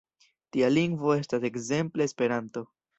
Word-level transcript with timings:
Tia 0.55 0.69
lingvo 0.79 1.13
estas 1.19 1.47
ekzemple 1.53 2.13
Esperanto. 2.13 2.69